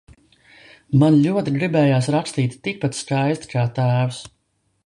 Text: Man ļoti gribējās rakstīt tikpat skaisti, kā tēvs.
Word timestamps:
Man 1.03 1.17
ļoti 1.25 1.53
gribējās 1.59 2.09
rakstīt 2.17 2.57
tikpat 2.69 3.01
skaisti, 3.03 3.55
kā 3.55 3.71
tēvs. 3.81 4.27